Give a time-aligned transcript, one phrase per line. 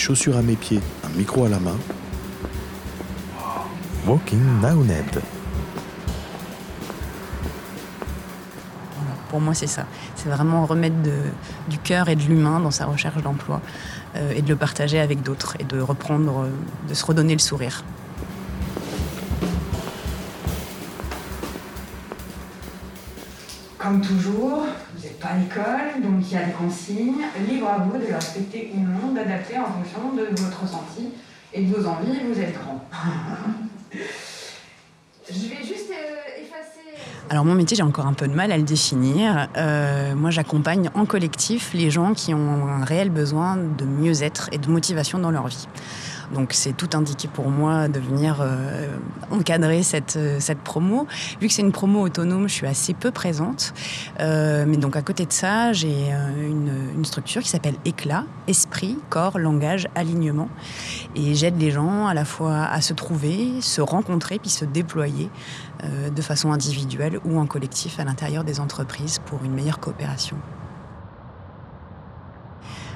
[0.00, 1.76] chaussures à mes pieds, un micro à la main.
[4.06, 5.22] Walking Ned.
[9.28, 9.84] Pour moi, c'est ça.
[10.16, 10.96] C'est vraiment remettre
[11.68, 13.60] du cœur et de l'humain dans sa recherche d'emploi
[14.16, 16.50] euh, et de le partager avec d'autres et de reprendre, euh,
[16.88, 17.84] de se redonner le sourire.
[23.80, 27.24] Comme toujours, vous n'êtes pas à l'école, donc il y a des consignes.
[27.48, 31.08] Libre à vous de les respecter ou non, d'adapter en fonction de votre ressenti
[31.54, 32.20] et de vos envies.
[32.30, 32.84] Vous êtes grand.
[35.30, 37.00] Je vais juste euh, effacer.
[37.30, 39.48] Alors mon métier, j'ai encore un peu de mal à le définir.
[39.56, 44.58] Euh, moi, j'accompagne en collectif les gens qui ont un réel besoin de mieux-être et
[44.58, 45.68] de motivation dans leur vie.
[46.34, 48.86] Donc c'est tout indiqué pour moi de venir euh,
[49.30, 51.06] encadrer cette, euh, cette promo.
[51.40, 53.72] Vu que c'est une promo autonome, je suis assez peu présente.
[54.20, 58.98] Euh, mais donc à côté de ça, j'ai une, une, structure qui s'appelle Éclat, Esprit,
[59.08, 60.48] Corps, Langage, Alignement.
[61.16, 65.30] Et j'aide les gens à la fois à se trouver, se rencontrer, puis se déployer
[66.14, 70.36] de façon individuelle ou en collectif à l'intérieur des entreprises pour une meilleure coopération.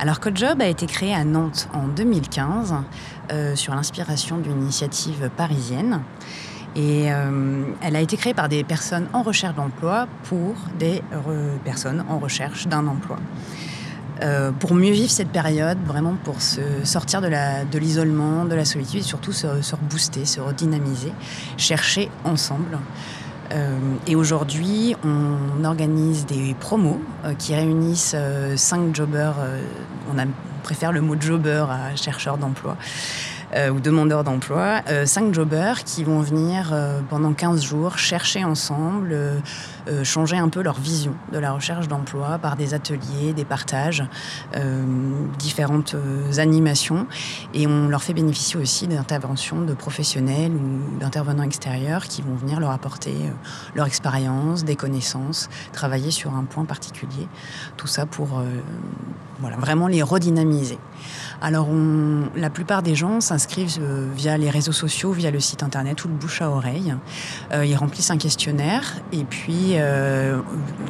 [0.00, 2.72] Alors CodeJob a été créé à Nantes en 2015
[3.32, 6.02] euh, sur l'inspiration d'une initiative parisienne.
[6.76, 11.02] Et euh, elle a été créée par des personnes en recherche d'emploi pour des
[11.64, 13.18] personnes en recherche d'un emploi.
[14.22, 19.00] Euh, pour mieux vivre cette période, vraiment pour se sortir de l'isolement, de, la solitude,
[19.00, 21.12] et surtout se, rebooster, se redynamiser,
[21.56, 22.78] chercher ensemble
[24.06, 29.36] et aujourd'hui, on organise des promos euh, qui réunissent euh, cinq jobbers.
[30.10, 30.16] on
[30.62, 32.76] préfère le mot jobber à chercheur d'emploi.
[33.54, 38.44] Euh, ou demandeurs d'emploi, euh, cinq jobbers qui vont venir euh, pendant 15 jours chercher
[38.44, 39.16] ensemble,
[40.02, 44.04] changer un peu leur vision de la recherche d'emploi par des ateliers, des partages,
[45.38, 45.96] différentes
[46.36, 47.06] animations.
[47.54, 52.60] Et on leur fait bénéficier aussi d'interventions de professionnels ou d'intervenants extérieurs qui vont venir
[52.60, 53.14] leur apporter
[53.74, 57.26] leur expérience, des connaissances, travailler sur un point particulier.
[57.78, 58.42] Tout ça pour
[59.40, 60.78] voilà, vraiment les redynamiser.
[61.40, 61.68] Alors,
[62.34, 66.08] la plupart des gens s'inscrivent euh, via les réseaux sociaux, via le site internet ou
[66.08, 66.92] le bouche à oreille.
[67.52, 70.40] Euh, ils remplissent un questionnaire et puis euh,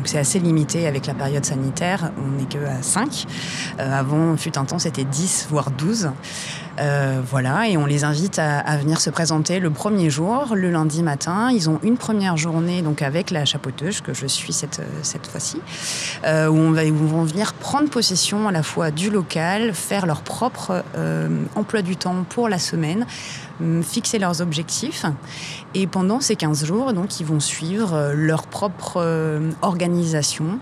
[0.04, 2.10] c'est assez limité avec la période sanitaire.
[2.16, 3.26] On n'est que à 5.
[3.78, 6.10] avant, fut un temps, c'était 10 voire 12.
[6.78, 11.02] Euh, voilà, et on les invite à, venir se présenter le premier jour, le lundi
[11.02, 11.50] matin.
[11.50, 15.60] Ils ont une première journée donc avec la chapeauteuse que je suis cette, cette fois-ci,
[16.24, 20.06] euh, où, on va, où vont venir prendre possession à la fois du local, faire
[20.06, 23.06] leur propre euh, emploi du temps pour la semaine,
[23.82, 25.04] fixer leurs objectifs.
[25.74, 29.02] Et pendant ces 15 jours, donc, ils vont suivre leur propre
[29.62, 30.58] organisation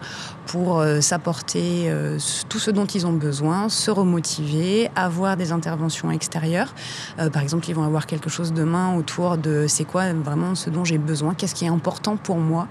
[0.46, 2.18] pour euh, s'apporter euh,
[2.48, 6.72] tout ce dont ils ont besoin, se remotiver, avoir des interventions extérieures.
[7.18, 10.70] Euh, par exemple, ils vont avoir quelque chose demain autour de c'est quoi vraiment ce
[10.70, 12.68] dont j'ai besoin, qu'est-ce qui est important pour moi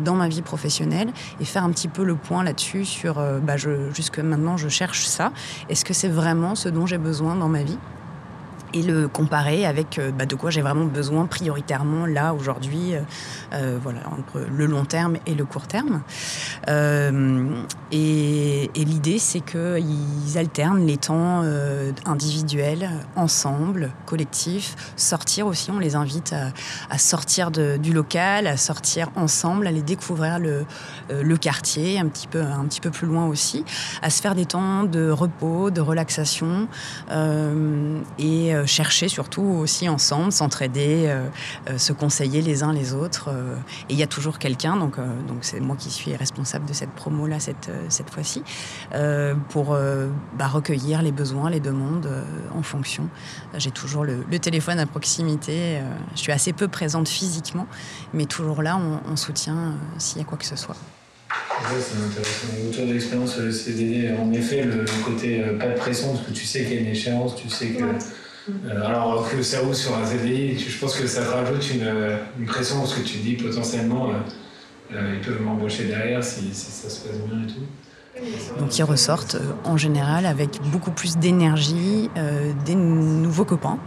[0.00, 1.12] dans ma vie professionnelle?
[1.40, 5.32] Et faire un petit peu le point là-dessus sur bah, jusque maintenant je cherche ça.
[5.68, 7.78] Est-ce que c'est vraiment ce dont j'ai besoin dans ma vie?
[8.74, 13.00] Et le comparer avec euh, bah, de quoi j'ai vraiment besoin prioritairement là aujourd'hui, euh,
[13.54, 16.02] euh, voilà, entre le long terme et le court terme.
[17.92, 21.44] et, l'idée, c'est qu'ils alternent les temps
[22.04, 25.70] individuels, ensemble, collectifs, sortir aussi.
[25.70, 26.34] On les invite
[26.90, 30.64] à, sortir du local, à sortir ensemble, à aller découvrir le,
[31.10, 33.64] le quartier, un petit, peu, un petit peu plus loin aussi,
[34.02, 36.68] à se faire des temps de repos, de relaxation
[38.18, 41.28] et euh, chercher surtout aussi ensemble, s'entraider, euh,
[41.68, 43.30] euh, se conseiller les uns les autres.
[43.88, 44.96] et il y a toujours quelqu'un, donc
[45.26, 48.42] donc c'est moi qui suis responsable de cette promo là cette cette fois-ci,
[49.48, 49.76] pour
[50.38, 52.08] bah, recueillir les besoins, les demandes
[52.54, 53.08] en fonction.
[53.56, 55.80] J'ai toujours le, téléphone à proximité.
[56.14, 57.66] je suis assez peu présente physiquement,
[58.12, 60.76] mais toujours là on, soutient s'il y a quoi que ce soit.
[61.36, 62.68] c'est intéressant.
[62.68, 66.64] Autour de l'expérience CDD, en effet, le, côté pas de pression, parce que tu sais
[66.64, 67.84] qu'il y a une échéance, tu sais que.
[68.48, 72.46] Euh, alors que ça roule sur un CDI, je pense que ça te rajoute une,
[72.46, 74.14] pression parce que tu dis potentiellement euh,
[74.94, 77.66] euh, ils peuvent m'embaucher derrière si, ça se passe bien et tout.
[78.58, 82.10] Donc ils ressortent en général avec beaucoup plus d'énergie,
[82.64, 83.78] des nouveaux copains,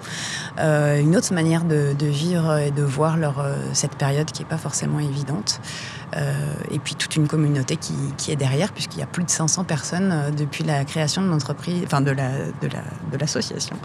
[0.58, 5.00] une autre manière de, vivre et de voir leur, cette période qui n'est pas forcément
[5.00, 5.62] évidente.
[6.16, 9.66] Euh, et puis toute une communauté qui, est derrière, puisqu'il y a plus de 500
[9.66, 12.30] personnes euh, depuis la création de l'entreprise, enfin de la
[13.20, 13.78] l'association,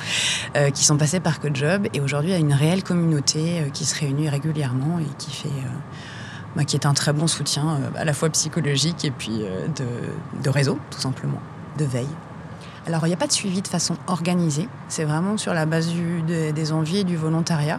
[0.57, 1.89] euh, qui sont passées par CodeJob.
[1.95, 5.49] Et aujourd'hui, il y a une réelle communauté qui se réunit régulièrement et qui fait
[6.57, 9.39] bah, qui est un très bon soutien à la fois psychologique et puis
[9.77, 11.41] de, de réseau, tout simplement,
[11.79, 12.07] de veille.
[12.87, 14.67] Alors, il n'y a pas de suivi de façon organisée.
[14.89, 15.89] C'est vraiment sur la base
[16.27, 17.79] des envies et du volontariat.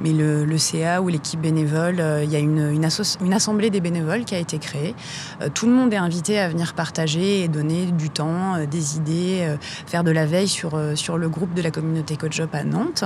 [0.00, 2.84] Mais le, CA ou l'équipe bénévole, euh, il y a une,
[3.32, 4.94] assemblée des bénévoles qui a été créée.
[5.40, 8.96] Euh, tout le monde est invité à venir partager et donner du temps, euh, des
[8.96, 9.56] idées,
[9.86, 13.04] faire de la veille sur, le groupe de la communauté CoachUp à Nantes.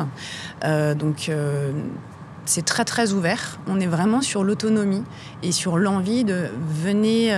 [0.99, 1.31] donc,
[2.47, 3.59] c'est très très ouvert.
[3.67, 5.03] On est vraiment sur l'autonomie
[5.43, 6.49] et sur l'envie de
[6.83, 7.35] venez,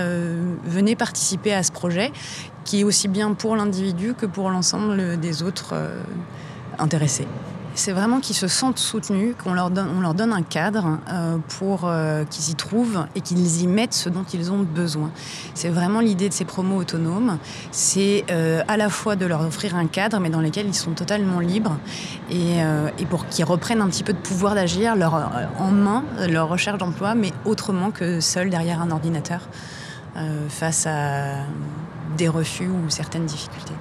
[0.65, 2.11] venez participer à ce projet
[2.67, 6.01] qui est aussi bien pour l'individu que pour l'ensemble des autres euh,
[6.77, 7.25] intéressés.
[7.77, 11.37] C'est vraiment qu'ils se sentent soutenus, qu'on leur donne, on leur donne un cadre euh,
[11.59, 15.11] pour euh, qu'ils y trouvent et qu'ils y mettent ce dont ils ont besoin.
[15.53, 17.37] C'est vraiment l'idée de ces promos autonomes.
[17.71, 18.25] C'est
[18.67, 21.77] à la fois de leur offrir un cadre, mais dans lequel ils sont totalement libres
[22.31, 22.57] et,
[23.09, 24.95] pour qu'ils reprennent un petit peu de pouvoir d'agir
[25.59, 29.41] en main, leur recherche d'emploi, mais autrement que seuls derrière un ordinateur
[30.49, 31.43] face à
[32.17, 33.75] des refus ou certaines difficultés.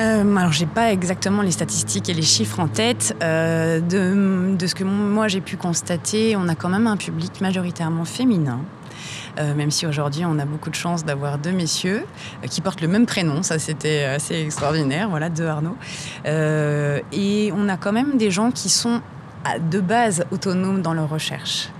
[0.00, 3.14] Euh, alors, j'ai pas exactement les statistiques et les chiffres en tête.
[3.22, 8.04] Euh, de, ce que moi j'ai pu constater, on a quand même un public majoritairement
[8.04, 8.60] féminin.
[9.38, 12.04] Euh, même si aujourd'hui on a beaucoup de chance d'avoir deux messieurs
[12.42, 15.76] euh, qui portent le même prénom, ça c'était assez extraordinaire, voilà, deux Arnaud.
[16.24, 19.02] et on a quand même des gens qui sont
[19.70, 21.70] de base autonomes dans leur recherche.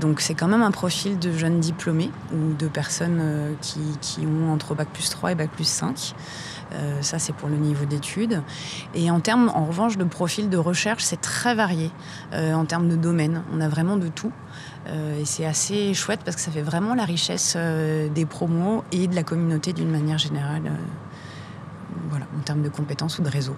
[0.00, 4.52] Donc c'est quand même un profil de jeunes diplômés ou de personnes euh, qui, ont
[4.52, 6.14] entre Bac plus 3 et Bac plus 5.
[6.72, 8.42] Euh, ça, c'est pour le niveau d'études.
[8.94, 11.90] Et en termes, en revanche, de profil de recherche, c'est très varié
[12.32, 13.42] en termes de domaine.
[13.52, 14.32] On a vraiment de tout.
[14.88, 19.14] et c'est assez chouette parce que ça fait vraiment la richesse des promos et de
[19.14, 20.72] la communauté d'une manière générale,
[22.10, 23.56] voilà, en termes de compétences ou de réseau.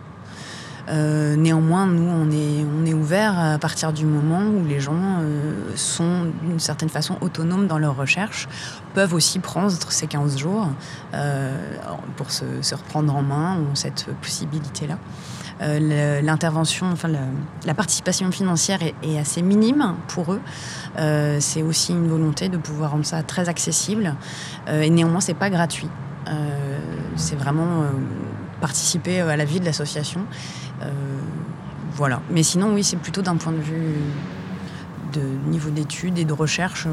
[0.90, 5.18] Euh, néanmoins, nous, on est, on est ouvert à partir du moment où les gens
[5.20, 8.48] euh, sont d'une certaine façon autonomes dans leur recherche,
[8.94, 10.68] peuvent aussi prendre ces 15 jours
[11.14, 11.54] euh,
[12.16, 12.44] pour se,
[12.74, 14.98] reprendre en main, ont cette possibilité-là.
[15.60, 17.08] L'intervention, enfin
[17.64, 20.40] la, participation financière est, assez minime pour eux.
[21.40, 24.14] c'est aussi une volonté de pouvoir rendre ça très accessible.
[24.68, 25.88] et néanmoins, c'est pas gratuit.
[27.16, 27.82] c'est vraiment
[28.60, 30.20] participer à la vie de l'association.
[30.82, 30.90] Euh,
[31.92, 32.20] voilà.
[32.30, 33.94] Mais sinon, oui, c'est plutôt d'un point de vue
[35.12, 35.20] de
[35.50, 36.86] niveau d'études et de recherche.
[36.86, 36.90] Euh,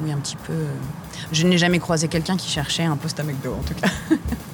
[0.00, 0.52] oui, un petit peu.
[0.52, 0.72] Euh,
[1.32, 3.88] je n'ai jamais croisé quelqu'un qui cherchait un poste à McDo, en tout cas.